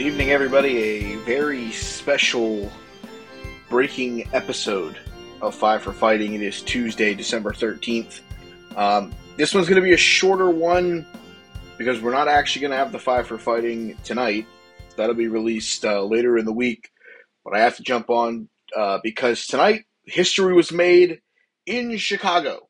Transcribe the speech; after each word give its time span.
evening, 0.00 0.30
everybody. 0.30 0.78
A 0.78 1.16
very 1.16 1.70
special 1.72 2.72
breaking 3.68 4.26
episode 4.32 4.96
of 5.42 5.54
Five 5.54 5.82
for 5.82 5.92
Fighting. 5.92 6.32
It 6.32 6.40
is 6.40 6.62
Tuesday, 6.62 7.12
December 7.12 7.52
13th. 7.52 8.20
Um, 8.74 9.12
this 9.36 9.54
one's 9.54 9.68
going 9.68 9.80
to 9.80 9.84
be 9.84 9.92
a 9.92 9.98
shorter 9.98 10.48
one 10.48 11.04
because 11.76 12.00
we're 12.00 12.12
not 12.12 12.26
actually 12.26 12.62
going 12.62 12.70
to 12.70 12.76
have 12.78 12.90
the 12.90 12.98
Five 12.98 13.26
for 13.26 13.36
Fighting 13.36 13.96
tonight. 14.02 14.46
That'll 14.96 15.14
be 15.14 15.28
released 15.28 15.84
uh, 15.84 16.02
later 16.04 16.38
in 16.38 16.46
the 16.46 16.52
week. 16.52 16.90
But 17.44 17.54
I 17.54 17.60
have 17.60 17.76
to 17.76 17.82
jump 17.82 18.08
on 18.08 18.48
uh, 18.74 19.00
because 19.02 19.46
tonight 19.46 19.84
history 20.06 20.54
was 20.54 20.72
made 20.72 21.20
in 21.66 21.98
Chicago. 21.98 22.68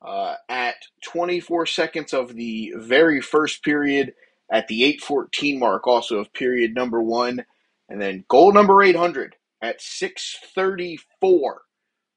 Uh, 0.00 0.34
at 0.48 0.76
24 1.04 1.66
seconds 1.66 2.12
of 2.12 2.34
the 2.34 2.72
very 2.76 3.20
first 3.20 3.62
period, 3.62 4.14
at 4.50 4.68
the 4.68 4.84
814 4.84 5.58
mark, 5.58 5.86
also 5.86 6.18
of 6.18 6.32
period 6.32 6.74
number 6.74 7.02
one, 7.02 7.44
and 7.88 8.00
then 8.00 8.24
goal 8.28 8.52
number 8.52 8.82
800 8.82 9.36
at 9.62 9.80
634 9.80 11.62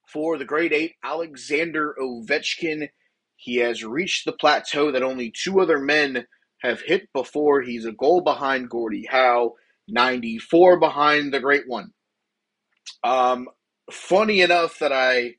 for 0.07 0.37
the 0.37 0.45
great 0.45 0.73
eight 0.73 0.95
Alexander 1.03 1.95
Ovechkin. 1.99 2.89
He 3.35 3.57
has 3.57 3.83
reached 3.83 4.25
the 4.25 4.33
plateau 4.33 4.91
that 4.91 5.03
only 5.03 5.31
two 5.31 5.59
other 5.61 5.79
men 5.79 6.27
have 6.61 6.81
hit 6.81 7.11
before. 7.13 7.61
He's 7.61 7.85
a 7.85 7.91
goal 7.91 8.21
behind 8.21 8.69
Gordie 8.69 9.07
Howe, 9.09 9.55
94 9.87 10.79
behind 10.79 11.33
the 11.33 11.39
great 11.39 11.67
one. 11.67 11.91
Um, 13.03 13.47
funny 13.89 14.41
enough 14.41 14.77
that 14.79 14.91
I 14.91 15.35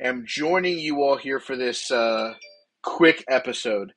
am 0.00 0.24
joining 0.26 0.78
you 0.78 1.02
all 1.02 1.16
here 1.16 1.40
for 1.40 1.56
this 1.56 1.90
uh, 1.90 2.34
quick 2.82 3.24
episode 3.28 3.92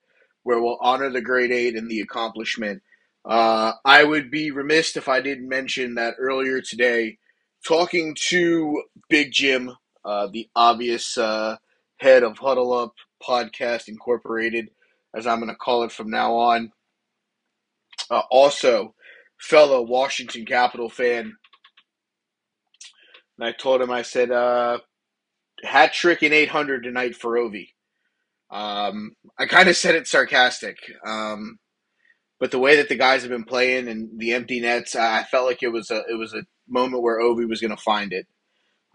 where 0.46 0.62
we'll 0.62 0.78
honor 0.80 1.10
the 1.10 1.22
great 1.22 1.52
eight 1.52 1.76
and 1.76 1.90
the 1.90 2.00
accomplishment. 2.00 2.82
Uh, 3.26 3.74
I 3.84 4.04
would 4.04 4.30
be 4.30 4.52
remiss 4.52 4.96
if 4.96 5.10
I 5.10 5.20
didn't 5.20 5.50
mention 5.50 5.96
that 5.96 6.14
earlier 6.20 6.62
today, 6.62 7.18
talking 7.68 8.16
to 8.28 8.84
Big 9.10 9.32
Jim, 9.32 9.72
uh, 10.06 10.28
the 10.32 10.48
obvious 10.56 11.18
uh, 11.18 11.58
head 11.98 12.22
of 12.22 12.38
Huddle 12.38 12.74
Up 12.74 12.94
Podcast 13.28 13.88
Incorporated, 13.88 14.70
as 15.16 15.26
I'm 15.26 15.40
going 15.40 15.50
to 15.50 15.56
call 15.56 15.84
it 15.84 15.92
from 15.92 16.12
now 16.12 16.36
on. 16.36 16.72
Uh, 18.12 18.22
also, 18.30 18.94
fellow 19.40 19.82
Washington 19.82 20.46
Capital 20.46 20.90
fan. 20.90 21.36
And 23.40 23.48
I 23.48 23.52
told 23.52 23.82
him, 23.82 23.90
I 23.90 24.04
said, 24.04 24.30
uh, 24.30 24.78
hat 25.64 25.92
trick 25.94 26.22
in 26.22 26.34
800 26.34 26.84
tonight 26.84 27.16
for 27.16 27.36
Ovi. 27.36 27.70
Um, 28.52 29.16
I 29.40 29.46
kind 29.48 29.70
of 29.70 29.76
said 29.76 29.96
it 29.96 30.08
sarcastic, 30.08 30.78
um, 31.06 31.58
but 32.40 32.52
the 32.52 32.60
way 32.60 32.76
that 32.78 32.90
the 32.90 32.96
guys 32.96 33.22
have 33.22 33.32
been 33.32 33.44
playing 33.44 33.88
and 33.88 34.20
the 34.20 34.34
empty 34.34 34.60
nets, 34.60 34.96
I 34.96 35.24
felt 35.24 35.48
like 35.48 35.64
it 35.64 35.70
was 35.70 35.90
a 35.92 36.04
it 36.10 36.18
was 36.18 36.34
a 36.34 36.46
moment 36.68 37.04
where 37.04 37.20
Ovi 37.22 37.48
was 37.48 37.62
going 37.62 37.76
to 37.76 37.82
find 37.82 38.14
it. 38.14 38.28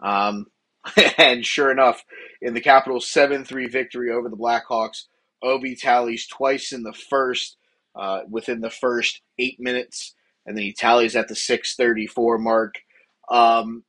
Um, 0.03 0.47
and 1.19 1.45
sure 1.45 1.71
enough, 1.71 2.05
in 2.41 2.55
the 2.55 2.61
Capitals' 2.61 3.11
7 3.11 3.45
3 3.45 3.69
victory 3.69 4.11
over 4.11 4.29
the 4.29 4.37
Blackhawks, 4.37 5.05
Ovi 5.43 5.79
tallies 5.79 6.27
twice 6.27 6.73
in 6.73 6.83
the 6.83 6.93
first, 6.93 7.57
uh, 7.95 8.21
within 8.29 8.61
the 8.61 8.71
first 8.71 9.23
eight 9.39 9.59
minutes, 9.59 10.15
and 10.47 10.57
then 10.57 10.65
he 10.65 10.73
tallies 10.73 11.17
at 11.17 11.29
the 11.29 11.35
634 11.37 12.39
mark. 12.39 12.77
Um, 13.31 13.85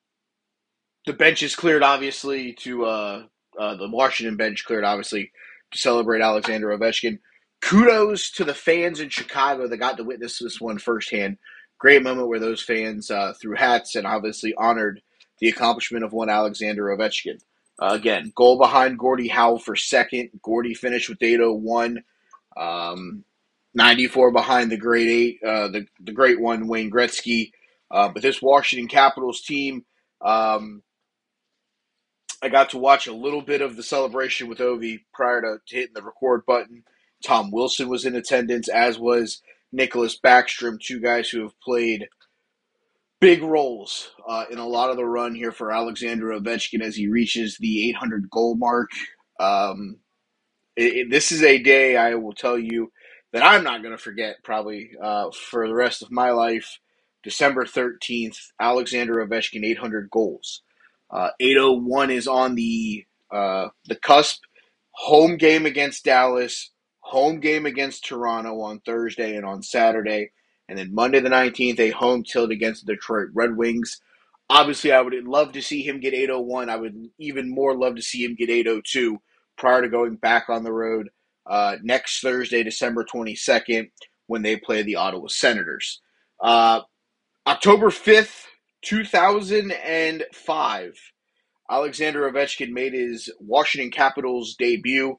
the 1.05 1.14
bench 1.14 1.43
is 1.43 1.55
cleared, 1.55 1.83
obviously, 1.83 2.54
to 2.54 2.86
uh, 2.86 3.23
uh, 3.60 3.76
the 3.76 3.89
Washington 3.89 4.38
bench 4.38 4.66
cleared, 4.66 4.83
obviously, 4.83 5.32
celebrate 5.73 6.21
Alexander 6.21 6.67
Ovechkin. 6.67 7.20
Kudos 7.61 8.32
to 8.32 8.43
the 8.43 8.54
fans 8.54 8.99
in 8.99 9.09
Chicago 9.09 9.67
that 9.67 9.77
got 9.77 9.98
to 9.98 10.04
witness 10.04 10.39
this 10.39 10.59
one 10.59 10.77
firsthand. 10.77 11.37
Great 11.77 12.04
moment 12.04 12.27
where 12.27 12.39
those 12.39 12.61
fans 12.61 13.11
uh, 13.11 13.33
threw 13.39 13.55
hats 13.55 13.95
and 13.95 14.08
obviously 14.08 14.54
honored 14.55 15.02
the 15.39 15.49
accomplishment 15.49 16.04
of 16.04 16.14
one 16.14 16.30
Alexander 16.30 16.86
Ovechkin. 16.86 17.39
Uh, 17.81 17.93
again, 17.93 18.31
goal 18.36 18.58
behind 18.58 18.99
Gordie 18.99 19.27
Howe 19.27 19.58
for 19.58 19.76
second. 19.76 20.30
Gordie 20.43 20.76
finished 20.76 21.10
with 21.10 21.21
801. 21.21 22.04
Um, 22.55 23.23
94 23.73 24.31
behind 24.31 24.71
the 24.71 24.77
great 24.77 25.08
eight, 25.08 25.39
uh, 25.43 25.70
the, 25.70 25.86
the 26.02 26.11
great 26.11 26.39
one, 26.39 26.67
Wayne 26.67 26.92
Gretzky. 26.92 27.52
Uh, 27.89 28.10
but 28.10 28.21
this 28.21 28.42
Washington 28.42 28.87
Capitals 28.87 29.42
team, 29.42 29.86
um, 30.21 30.83
I 32.42 32.50
got 32.50 32.72
to 32.72 32.78
watch 32.78 33.08
a 33.08 33.14
little 33.14 33.42
bit 33.42 33.62
of 33.62 33.76
the 33.76 33.84
celebration 33.84 34.48
with 34.48 34.60
Ovi 34.60 35.02
prior 35.14 35.42
to, 35.42 35.58
to 35.68 35.76
hitting 35.76 35.94
the 35.94 36.02
record 36.02 36.46
button. 36.46 36.84
Tom 37.24 37.52
Wilson 37.52 37.88
was 37.88 38.06
in 38.06 38.16
attendance, 38.16 38.68
as 38.68 38.98
was 38.98 39.42
Nicholas 39.72 40.20
Backstrom, 40.20 40.80
two 40.80 41.00
guys 41.00 41.30
who 41.30 41.42
have 41.42 41.60
played– 41.62 42.08
big 43.22 43.44
roles 43.44 44.10
uh, 44.28 44.46
in 44.52 44.58
a 44.58 44.68
lot 44.68 44.90
of 44.90 44.98
the 44.98 45.06
run 45.06 45.34
here 45.34 45.52
for 45.54 45.72
Alexander 45.72 46.28
Ovechkin 46.28 46.82
as 46.82 46.96
he 46.96 47.08
reaches 47.08 47.58
the 47.58 47.90
800 47.92 48.30
goal 48.30 48.56
mark. 48.56 48.90
Um, 49.40 49.98
it, 50.76 50.94
it, 50.94 51.10
this 51.10 51.32
is 51.32 51.44
a 51.44 51.60
day 51.60 51.96
I 51.96 52.16
will 52.16 52.34
tell 52.34 52.58
you 52.58 52.92
that 53.32 53.46
I'm 53.46 53.64
not 53.64 53.84
going 53.84 53.96
to 53.96 54.02
forget 54.02 54.44
probably 54.44 54.92
uh, 55.02 55.30
for 55.32 55.68
the 55.68 55.76
rest 55.76 56.02
of 56.02 56.12
my 56.12 56.32
life. 56.32 56.80
December 57.23 57.66
13th, 57.66 58.38
Alexander 58.60 59.26
Ovechkin 59.26 59.64
800 59.64 60.10
goals. 60.10 60.64
Uh, 61.11 61.30
801 61.39 62.11
is 62.11 62.27
on 62.27 62.55
the 62.55 63.05
uh, 63.32 63.70
the 63.86 63.95
cusp. 63.95 64.42
Home 64.94 65.38
game 65.38 65.66
against 65.66 66.04
Dallas, 66.04 66.72
home 66.99 67.39
game 67.39 67.66
against 67.66 68.05
Toronto 68.05 68.61
on 68.61 68.80
Thursday 68.82 69.36
and 69.36 69.45
on 69.45 69.64
Saturday. 69.64 70.32
And 70.67 70.77
then 70.77 70.94
Monday 70.94 71.20
the 71.20 71.30
19th, 71.30 71.80
a 71.80 71.89
home 71.89 72.23
tilt 72.23 72.52
against 72.52 72.86
the 72.86 72.94
Detroit 72.94 73.30
Red 73.33 73.58
Wings. 73.58 74.02
Obviously, 74.49 74.92
I 74.92 75.02
would 75.02 75.14
love 75.26 75.54
to 75.54 75.61
see 75.61 75.82
him 75.82 75.99
get 75.99 76.14
801. 76.14 76.70
I 76.70 76.76
would 76.76 77.10
even 77.17 77.49
more 77.49 77.76
love 77.76 77.95
to 77.95 78.02
see 78.02 78.23
him 78.23 78.36
get 78.36 78.49
802 78.49 79.20
prior 79.58 79.82
to 79.82 79.89
going 79.89 80.16
back 80.16 80.49
on 80.49 80.64
the 80.64 80.73
road 80.73 81.10
uh, 81.45 81.78
next 81.82 82.22
Thursday, 82.22 82.64
December 82.64 83.04
22nd, 83.04 83.89
when 84.28 84.42
they 84.42 84.58
play 84.58 84.83
the 84.83 84.95
Ottawa 84.95 85.28
Senators. 85.28 86.02
Uh, 86.39 86.82
October 87.48 87.88
5th, 87.88 88.45
2005, 88.83 90.93
Alexander 91.69 92.31
Ovechkin 92.31 92.71
made 92.71 92.93
his 92.93 93.30
Washington 93.39 93.92
Capitals 93.92 94.55
debut, 94.58 95.17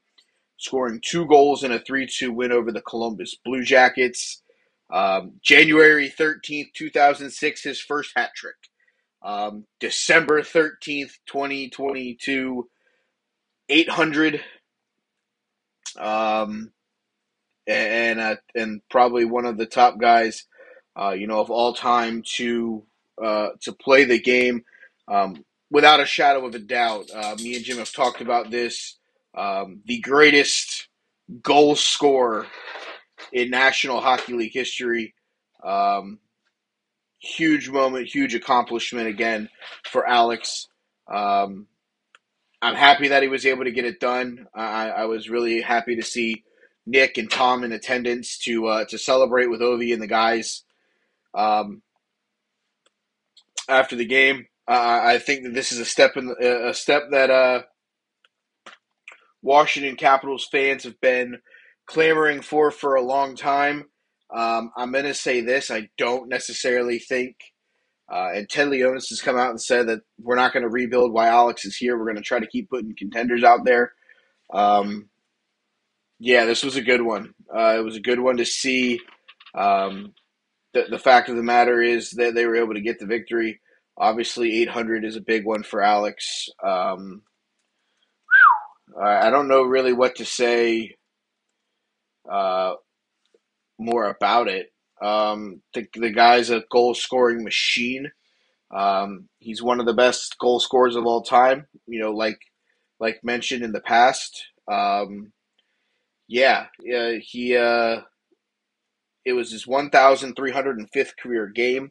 scoring 0.58 1.00
two 1.04 1.26
goals 1.26 1.64
in 1.64 1.72
a 1.72 1.80
3 1.80 2.06
2 2.06 2.32
win 2.32 2.52
over 2.52 2.70
the 2.72 2.82
Columbus 2.82 3.36
Blue 3.44 3.64
Jackets. 3.64 4.42
Um, 4.92 5.40
January 5.42 6.10
13th, 6.10 6.72
2006, 6.74 7.62
his 7.62 7.80
first 7.80 8.12
hat 8.14 8.30
trick. 8.36 8.54
Um, 9.22 9.66
December 9.80 10.42
13th, 10.42 11.12
2022, 11.26 12.68
800. 13.68 14.40
Um, 15.98 16.72
and 17.66 18.20
uh, 18.20 18.36
and 18.54 18.80
probably 18.90 19.24
one 19.24 19.44
of 19.46 19.56
the 19.56 19.66
top 19.66 19.98
guys, 20.00 20.46
uh, 21.00 21.10
you 21.12 21.26
know, 21.26 21.40
of 21.40 21.50
all 21.50 21.74
time 21.74 22.22
to 22.36 22.84
uh, 23.22 23.50
to 23.60 23.72
play 23.72 24.05
the 24.05 24.21
game, 24.21 24.65
um, 25.09 25.44
without 25.71 26.00
a 26.00 26.06
shadow 26.06 26.47
of 26.47 26.55
a 26.55 26.59
doubt. 26.59 27.10
Uh, 27.15 27.37
me 27.43 27.56
and 27.56 27.65
Jim 27.65 27.78
have 27.78 27.93
talked 27.93 28.21
about 28.21 28.50
this. 28.50 28.97
Um, 29.34 29.81
the 29.87 30.00
greatest 30.00 30.88
goal 31.43 31.75
scorer 31.77 32.47
in 33.33 33.51
National 33.51 34.01
Hockey 34.01 34.34
League 34.34 34.53
history. 34.53 35.15
Um, 35.65 36.19
huge 37.19 37.71
moment, 37.71 38.09
huge 38.09 38.34
accomplishment 38.34 39.09
again 39.09 39.48
for 39.84 40.07
Alex. 40.07 40.68
Um, 41.10 41.66
I'm 42.60 42.75
happy 42.75 43.09
that 43.09 43.22
he 43.22 43.28
was 43.28 43.47
able 43.47 43.65
to 43.65 43.72
get 43.72 43.84
it 43.84 44.01
done. 44.01 44.47
I, 44.54 44.89
I, 44.89 45.04
was 45.07 45.28
really 45.28 45.60
happy 45.60 45.97
to 45.97 46.03
see 46.03 46.45
Nick 46.86 47.18
and 47.18 47.30
Tom 47.30 47.65
in 47.65 47.72
attendance 47.72 48.39
to 48.39 48.66
uh, 48.66 48.84
to 48.86 48.98
celebrate 48.98 49.51
with 49.51 49.60
Ovi 49.60 49.92
and 49.92 50.01
the 50.01 50.07
guys. 50.07 50.63
Um, 51.34 51.83
after 53.68 53.97
the 53.97 54.04
game, 54.04 54.47
uh, 54.68 55.00
I 55.03 55.18
think 55.18 55.44
that 55.44 55.54
this 55.54 55.72
is 55.72 55.78
a 55.78 55.84
step 55.84 56.16
in 56.16 56.34
a 56.41 56.74
step 56.74 57.04
that 57.10 57.30
uh, 57.30 57.62
Washington 59.42 59.97
Capitals 59.97 60.47
fans 60.50 60.84
have 60.84 61.00
been 61.00 61.38
clamoring 61.86 62.42
for 62.42 62.70
for 62.70 62.94
a 62.94 63.03
long 63.03 63.36
time. 63.36 63.86
Um, 64.34 64.70
I'm 64.76 64.92
going 64.92 65.04
to 65.04 65.14
say 65.14 65.41
this: 65.41 65.70
I 65.70 65.91
don't 65.98 66.28
necessarily 66.28 66.98
think, 66.98 67.36
uh, 68.10 68.30
and 68.34 68.48
Ted 68.48 68.68
Leonsis 68.68 69.10
has 69.10 69.20
come 69.20 69.36
out 69.36 69.50
and 69.50 69.60
said 69.60 69.88
that 69.88 70.00
we're 70.20 70.36
not 70.36 70.53
going 70.53 70.62
to 70.62 70.70
rebuild 70.70 71.12
while 71.12 71.28
Alex 71.28 71.65
is 71.65 71.76
here. 71.76 71.98
We're 71.98 72.04
going 72.04 72.16
to 72.16 72.22
try 72.22 72.38
to 72.38 72.47
keep 72.47 72.70
putting 72.70 72.94
contenders 72.97 73.44
out 73.44 73.65
there. 73.65 73.92
Um, 74.53 75.08
yeah, 76.18 76.44
this 76.44 76.62
was 76.62 76.76
a 76.76 76.82
good 76.82 77.03
one. 77.03 77.34
Uh, 77.54 77.76
it 77.78 77.84
was 77.84 77.97
a 77.97 78.00
good 78.00 78.20
one 78.20 78.36
to 78.36 78.44
see. 78.44 79.00
Um, 79.54 80.15
the, 80.74 80.84
the 80.91 80.98
fact 80.98 81.28
of 81.28 81.36
the 81.36 81.42
matter 81.42 81.80
is 81.83 82.10
that 82.13 82.34
they 82.34 82.47
were 82.47 82.57
able 82.57 82.74
to 82.74 82.80
get 82.80 82.98
the 82.98 83.07
victory. 83.07 83.60
Obviously, 83.97 84.63
800 84.63 85.04
is 85.04 85.16
a 85.16 85.21
big 85.21 85.45
one 85.45 85.63
for 85.63 85.83
Alex. 85.83 86.48
Um, 86.65 87.22
I 89.01 89.30
don't 89.30 89.48
know 89.48 89.63
really 89.63 89.92
what 89.92 90.16
to 90.16 90.24
say 90.24 90.97
uh, 92.30 92.74
more 93.78 94.09
about 94.09 94.48
it. 94.48 94.72
Um, 95.01 95.63
the, 95.74 95.86
the 95.95 96.10
guy's 96.10 96.51
a 96.51 96.65
goal 96.71 96.95
scoring 96.95 97.42
machine. 97.42 98.10
Um, 98.75 99.28
he's 99.39 99.63
one 99.63 99.80
of 99.80 99.86
the 99.86 99.95
best 99.95 100.39
goal 100.39 100.60
scorers 100.60 100.97
of 100.97 101.04
all 101.04 101.22
time. 101.22 101.66
You 101.86 102.01
know, 102.01 102.13
like 102.13 102.39
like 103.01 103.21
mentioned 103.25 103.63
in 103.63 103.72
the 103.72 103.80
past. 103.80 104.45
Um, 104.71 105.33
yeah, 106.28 106.66
uh, 106.95 107.13
he 107.21 107.57
uh, 107.57 108.03
it 109.24 109.33
was 109.33 109.53
his 109.53 109.66
1,305th 109.66 111.16
career 111.21 111.47
game, 111.47 111.91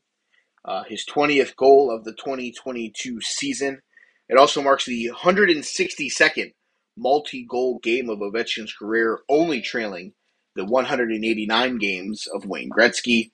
uh, 0.66 0.84
his 0.84 1.06
20th 1.06 1.56
goal 1.56 1.92
of 1.92 2.04
the 2.04 2.14
2022 2.14 3.22
season. 3.22 3.82
It 4.30 4.38
also 4.38 4.62
marks 4.62 4.86
the 4.86 5.12
162nd 5.14 6.54
multi-goal 6.98 7.80
game 7.80 8.10
of 8.10 8.20
Ovechkin's 8.20 8.74
career, 8.74 9.20
only 9.30 9.62
trailing 9.62 10.14
the 10.56 10.66
189 10.66 11.78
games 11.78 12.28
of 12.28 12.46
Wayne 12.46 12.70
Gretzky. 12.70 13.32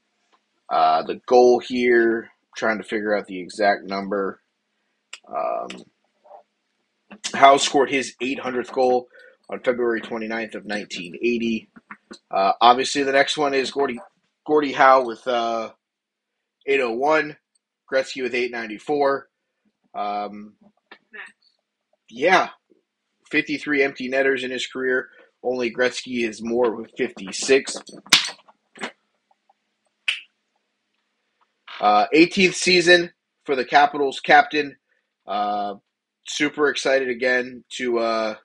Uh, 0.70 1.04
the 1.04 1.20
goal 1.26 1.60
here, 1.60 2.30
trying 2.56 2.78
to 2.78 2.84
figure 2.84 3.16
out 3.16 3.28
the 3.28 3.40
exact 3.40 3.86
number. 3.86 4.42
Um, 5.28 5.84
Howe 7.34 7.58
scored 7.58 7.90
his 7.90 8.16
800th 8.22 8.72
goal 8.72 9.08
on 9.50 9.60
February 9.62 10.02
29th 10.02 10.56
of 10.56 10.66
1980. 10.66 11.70
Uh, 12.32 12.54
obviously, 12.62 13.04
the 13.04 13.12
next 13.12 13.38
one 13.38 13.54
is 13.54 13.72
Gordie 13.72 14.00
Gordie 14.46 14.74
Howe 14.74 15.04
with 15.06 15.28
uh, 15.28 15.72
801, 16.66 17.36
Gretzky 17.92 18.24
with 18.24 18.34
894. 18.34 19.28
Um, 19.94 20.54
yeah, 22.10 22.50
53 23.30 23.84
empty 23.84 24.08
netters 24.08 24.44
in 24.44 24.52
his 24.52 24.68
career. 24.68 25.10
Only 25.44 25.72
Gretzky 25.72 26.28
is 26.28 26.42
more 26.42 26.76
with 26.76 26.92
56. 26.98 27.78
Uh, 31.80 32.06
18th 32.14 32.56
season 32.56 33.12
for 33.46 33.56
the 33.56 33.66
Capitals 33.66 34.20
captain. 34.20 34.76
Uh, 35.28 35.76
super 36.28 36.70
excited 36.70 37.10
again 37.10 37.64
to 37.70 38.00
uh, 38.00 38.36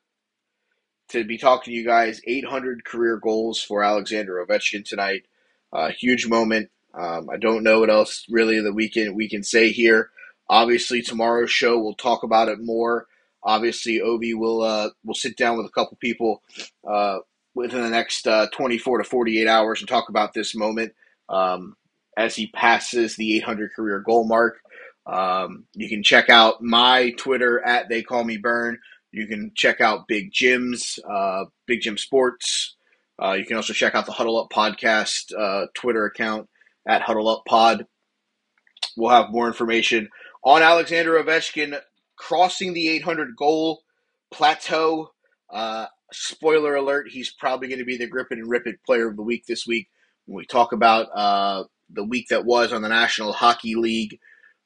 to 1.12 1.24
be 1.24 1.38
talking 1.38 1.72
to 1.72 1.78
you 1.78 1.84
guys. 1.84 2.20
800 2.26 2.84
career 2.84 3.16
goals 3.16 3.62
for 3.62 3.82
Alexander 3.82 4.44
Ovechkin 4.44 4.84
tonight. 4.84 5.24
Uh, 5.72 5.90
huge 5.90 6.26
moment. 6.26 6.70
Um, 6.94 7.30
I 7.30 7.36
don't 7.38 7.62
know 7.62 7.80
what 7.80 7.90
else 7.90 8.26
really 8.28 8.60
that 8.60 8.74
we 8.74 8.88
can 8.88 9.14
we 9.14 9.28
can 9.28 9.42
say 9.42 9.70
here. 9.70 10.10
Obviously, 10.48 11.00
tomorrow's 11.00 11.50
show 11.50 11.78
we'll 11.78 11.94
talk 11.94 12.22
about 12.22 12.48
it 12.48 12.60
more. 12.60 13.06
Obviously, 13.42 13.98
Ovi 13.98 14.34
will 14.34 14.62
uh, 14.62 14.90
will 15.04 15.14
sit 15.14 15.36
down 15.36 15.56
with 15.56 15.66
a 15.66 15.70
couple 15.70 15.96
people 15.98 16.42
uh, 16.86 17.18
within 17.54 17.82
the 17.82 17.90
next 17.90 18.26
uh, 18.26 18.48
24 18.52 18.98
to 18.98 19.04
48 19.04 19.48
hours 19.48 19.80
and 19.80 19.88
talk 19.88 20.08
about 20.08 20.34
this 20.34 20.54
moment 20.54 20.92
um, 21.28 21.76
as 22.16 22.34
he 22.36 22.48
passes 22.48 23.16
the 23.16 23.36
800 23.36 23.72
career 23.72 24.00
goal 24.00 24.24
mark. 24.24 24.60
Um, 25.06 25.64
you 25.74 25.88
can 25.88 26.02
check 26.02 26.28
out 26.28 26.62
my 26.62 27.10
Twitter 27.16 27.60
at 27.64 27.88
They 27.88 28.02
Call 28.02 28.24
Me 28.24 28.36
Burn. 28.36 28.78
You 29.12 29.26
can 29.26 29.52
check 29.54 29.80
out 29.80 30.08
Big 30.08 30.32
Jim's 30.32 30.98
uh, 31.08 31.44
Big 31.66 31.82
Jim 31.82 31.98
Sports. 31.98 32.76
Uh, 33.22 33.32
you 33.32 33.44
can 33.44 33.56
also 33.56 33.72
check 33.72 33.94
out 33.94 34.06
the 34.06 34.12
Huddle 34.12 34.40
Up 34.40 34.50
Podcast 34.50 35.32
uh, 35.38 35.66
Twitter 35.74 36.06
account 36.06 36.48
at 36.88 37.02
Huddle 37.02 37.28
Up 37.28 37.44
Pod. 37.46 37.86
We'll 38.96 39.10
have 39.10 39.30
more 39.30 39.46
information 39.46 40.08
on 40.44 40.62
Alexander 40.62 41.22
Ovechkin 41.22 41.78
crossing 42.16 42.72
the 42.72 42.88
800 42.88 43.36
goal 43.36 43.82
plateau. 44.30 45.12
Uh, 45.50 45.86
spoiler 46.10 46.74
alert, 46.74 47.08
he's 47.10 47.30
probably 47.30 47.68
going 47.68 47.78
to 47.78 47.84
be 47.84 47.96
the 47.96 48.06
Grip 48.06 48.28
and 48.30 48.48
Rip 48.48 48.66
It 48.66 48.82
player 48.84 49.08
of 49.08 49.16
the 49.16 49.22
week 49.22 49.46
this 49.46 49.66
week 49.66 49.88
when 50.26 50.36
we 50.36 50.46
talk 50.46 50.72
about 50.72 51.08
uh, 51.14 51.64
the 51.90 52.04
week 52.04 52.28
that 52.28 52.44
was 52.44 52.72
on 52.72 52.82
the 52.82 52.88
National 52.88 53.32
Hockey 53.32 53.74
League 53.74 54.18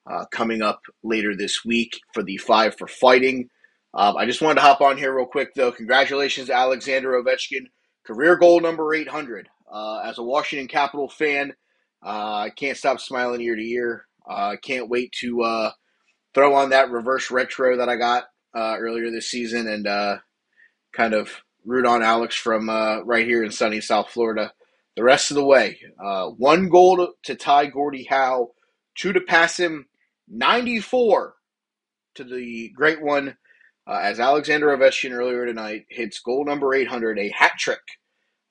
uh, 0.06 0.24
coming 0.30 0.62
up 0.62 0.82
later 1.02 1.34
this 1.34 1.64
week 1.64 2.00
for 2.14 2.22
the 2.22 2.36
Five 2.36 2.76
for 2.76 2.86
Fighting. 2.86 3.50
Um, 3.96 4.18
I 4.18 4.26
just 4.26 4.42
wanted 4.42 4.56
to 4.56 4.60
hop 4.60 4.82
on 4.82 4.98
here 4.98 5.16
real 5.16 5.24
quick, 5.24 5.54
though. 5.54 5.72
Congratulations, 5.72 6.50
Alexander 6.50 7.12
Ovechkin. 7.12 7.64
Career 8.04 8.36
goal 8.36 8.60
number 8.60 8.92
800. 8.92 9.48
Uh, 9.72 10.00
as 10.04 10.18
a 10.18 10.22
Washington 10.22 10.68
Capital 10.68 11.08
fan, 11.08 11.54
uh, 12.04 12.34
I 12.34 12.50
can't 12.50 12.76
stop 12.76 13.00
smiling 13.00 13.40
year 13.40 13.56
to 13.56 13.62
year. 13.62 14.04
I 14.28 14.52
uh, 14.52 14.56
can't 14.56 14.90
wait 14.90 15.12
to 15.20 15.42
uh, 15.42 15.70
throw 16.34 16.54
on 16.54 16.70
that 16.70 16.90
reverse 16.90 17.30
retro 17.30 17.78
that 17.78 17.88
I 17.88 17.96
got 17.96 18.24
uh, 18.54 18.76
earlier 18.78 19.10
this 19.10 19.30
season 19.30 19.66
and 19.66 19.86
uh, 19.86 20.18
kind 20.92 21.14
of 21.14 21.30
root 21.64 21.86
on 21.86 22.02
Alex 22.02 22.36
from 22.36 22.68
uh, 22.68 23.00
right 23.02 23.26
here 23.26 23.42
in 23.42 23.50
sunny 23.50 23.80
South 23.80 24.10
Florida 24.10 24.52
the 24.96 25.04
rest 25.04 25.30
of 25.30 25.36
the 25.36 25.44
way. 25.44 25.78
Uh, 26.02 26.28
one 26.28 26.68
goal 26.68 26.96
to, 26.96 27.08
to, 27.24 27.34
tie 27.34 27.66
Gordie 27.66 28.06
Howe, 28.08 28.52
two 28.94 29.12
to 29.12 29.20
pass 29.20 29.58
him, 29.58 29.86
94 30.28 31.34
to 32.14 32.24
the 32.24 32.70
great 32.70 33.02
one 33.02 33.36
uh, 33.86 34.00
as 34.02 34.18
Alexander 34.18 34.76
Ovechkin 34.76 35.12
earlier 35.12 35.46
tonight 35.46 35.86
hits 35.88 36.18
goal 36.20 36.44
number 36.44 36.74
800, 36.74 37.18
a 37.18 37.28
hat 37.30 37.52
trick 37.58 37.80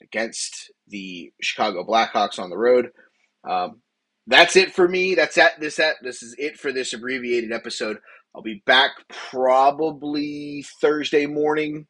against 0.02 0.72
the 0.88 1.32
Chicago 1.42 1.84
Blackhawks 1.86 2.40
on 2.40 2.50
the 2.50 2.58
road. 2.58 2.92
Um, 3.48 3.82
that's 4.28 4.56
it 4.56 4.74
for 4.74 4.88
me. 4.88 5.16
That's 5.16 5.38
at 5.38 5.60
this 5.60 5.78
at 5.80 5.96
this 6.02 6.24
is 6.24 6.36
it 6.38 6.58
for 6.58 6.72
this 6.72 6.94
abbreviated 6.94 7.52
episode. 7.52 7.98
I'll 8.34 8.42
be 8.42 8.64
back 8.66 8.92
probably 9.10 10.66
Thursday 10.82 11.26
morning 11.26 11.88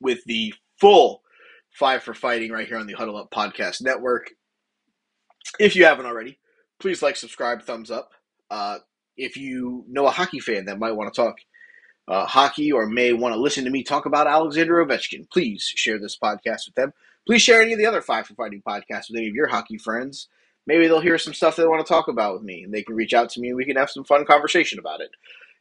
with 0.00 0.20
the 0.26 0.54
full 0.80 1.22
five 1.72 2.02
for 2.02 2.14
fighting 2.14 2.52
right 2.52 2.68
here 2.68 2.78
on 2.78 2.86
the 2.86 2.94
Huddle 2.94 3.16
Up 3.16 3.30
Podcast 3.30 3.82
Network. 3.82 4.30
If 5.58 5.74
you 5.76 5.84
haven't 5.84 6.06
already, 6.06 6.38
please 6.78 7.02
like, 7.02 7.16
subscribe, 7.16 7.62
thumbs 7.62 7.90
up. 7.90 8.10
Uh, 8.50 8.78
if 9.16 9.36
you 9.36 9.84
know 9.88 10.06
a 10.06 10.10
hockey 10.10 10.40
fan 10.40 10.66
that 10.66 10.78
might 10.78 10.92
want 10.92 11.12
to 11.12 11.20
talk 11.20 11.36
uh, 12.08 12.26
hockey 12.26 12.72
or 12.72 12.86
may 12.86 13.12
want 13.12 13.34
to 13.34 13.40
listen 13.40 13.64
to 13.64 13.70
me 13.70 13.82
talk 13.82 14.06
about 14.06 14.26
Alexander 14.26 14.84
Ovechkin, 14.84 15.30
please 15.30 15.62
share 15.62 15.98
this 15.98 16.18
podcast 16.18 16.66
with 16.66 16.74
them. 16.74 16.92
Please 17.26 17.42
share 17.42 17.60
any 17.62 17.74
of 17.74 17.78
the 17.78 17.86
other 17.86 18.00
Five 18.00 18.26
for 18.26 18.34
Fighting 18.34 18.62
podcasts 18.66 19.10
with 19.10 19.18
any 19.18 19.28
of 19.28 19.34
your 19.34 19.48
hockey 19.48 19.78
friends 19.78 20.28
maybe 20.68 20.86
they'll 20.86 21.00
hear 21.00 21.18
some 21.18 21.32
stuff 21.32 21.56
they 21.56 21.66
want 21.66 21.84
to 21.84 21.92
talk 21.92 22.08
about 22.08 22.34
with 22.34 22.42
me 22.42 22.62
and 22.62 22.72
they 22.72 22.82
can 22.82 22.94
reach 22.94 23.14
out 23.14 23.30
to 23.30 23.40
me 23.40 23.48
and 23.48 23.56
we 23.56 23.64
can 23.64 23.76
have 23.76 23.90
some 23.90 24.04
fun 24.04 24.24
conversation 24.26 24.78
about 24.78 25.00
it. 25.00 25.10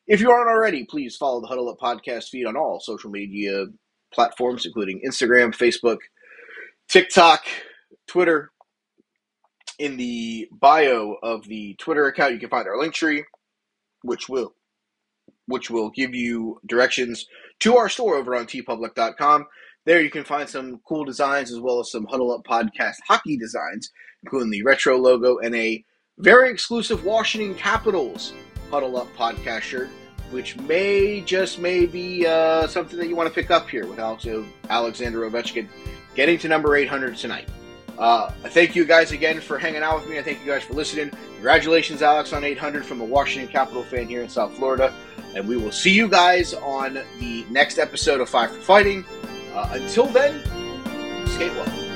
If 0.05 0.19
you 0.19 0.29
aren't 0.29 0.49
already, 0.49 0.83
please 0.83 1.15
follow 1.15 1.39
the 1.41 1.47
Huddle 1.47 1.69
Up 1.69 1.79
podcast 1.79 2.29
feed 2.29 2.45
on 2.45 2.57
all 2.57 2.79
social 2.79 3.09
media 3.09 3.65
platforms, 4.13 4.65
including 4.65 5.01
Instagram, 5.07 5.55
Facebook, 5.55 5.99
TikTok, 6.89 7.45
Twitter. 8.05 8.51
In 9.79 9.95
the 9.95 10.49
bio 10.51 11.17
of 11.21 11.47
the 11.47 11.75
Twitter 11.75 12.07
account, 12.07 12.33
you 12.33 12.39
can 12.39 12.49
find 12.49 12.67
our 12.67 12.77
Linktree, 12.77 13.23
which 14.01 14.27
will 14.27 14.55
which 15.47 15.69
will 15.69 15.89
give 15.89 16.13
you 16.13 16.59
directions 16.65 17.25
to 17.59 17.77
our 17.77 17.89
store 17.89 18.15
over 18.15 18.35
on 18.35 18.45
teepublic.com. 18.45 19.45
There 19.85 20.01
you 20.01 20.09
can 20.09 20.23
find 20.23 20.47
some 20.47 20.81
cool 20.87 21.05
designs 21.05 21.51
as 21.51 21.59
well 21.59 21.79
as 21.79 21.91
some 21.91 22.05
Huddle 22.05 22.31
Up 22.31 22.43
Podcast 22.43 22.95
hockey 23.07 23.37
designs, 23.37 23.91
including 24.23 24.49
the 24.49 24.63
retro 24.63 24.97
logo 24.97 25.37
and 25.37 25.55
a 25.55 25.83
very 26.19 26.49
exclusive 26.49 27.05
Washington 27.05 27.55
Capitals 27.55 28.33
Huddle 28.69 28.97
Up 28.97 29.07
Podcast 29.15 29.61
shirt, 29.61 29.89
which 30.31 30.57
may 30.57 31.21
just 31.21 31.59
may 31.59 31.85
be 31.85 32.25
uh, 32.25 32.67
something 32.67 32.99
that 32.99 33.07
you 33.07 33.15
want 33.15 33.29
to 33.29 33.33
pick 33.33 33.49
up 33.49 33.69
here 33.69 33.87
with 33.87 33.99
Alexander 33.99 35.29
Ovechkin 35.29 35.67
getting 36.15 36.37
to 36.39 36.47
number 36.47 36.75
800 36.75 37.15
tonight. 37.15 37.47
Uh, 37.97 38.29
thank 38.49 38.75
you 38.75 38.85
guys 38.85 39.11
again 39.11 39.39
for 39.39 39.57
hanging 39.57 39.81
out 39.81 39.99
with 39.99 40.09
me. 40.09 40.19
I 40.19 40.23
thank 40.23 40.39
you 40.39 40.45
guys 40.45 40.63
for 40.63 40.73
listening. 40.73 41.11
Congratulations, 41.35 42.01
Alex, 42.01 42.33
on 42.33 42.43
800 42.43 42.85
from 42.85 43.01
a 43.01 43.05
Washington 43.05 43.51
Capital 43.51 43.83
fan 43.83 44.07
here 44.07 44.21
in 44.21 44.29
South 44.29 44.55
Florida. 44.55 44.93
And 45.37 45.47
we 45.47 45.55
will 45.55 45.71
see 45.71 45.91
you 45.91 46.07
guys 46.07 46.55
on 46.55 46.95
the 47.19 47.45
next 47.51 47.77
episode 47.77 48.21
of 48.21 48.27
Five 48.27 48.51
for 48.51 48.59
Fighting. 48.59 49.05
Uh, 49.53 49.69
until 49.73 50.07
then, 50.07 50.43
skate 51.27 51.53
well. 51.53 51.86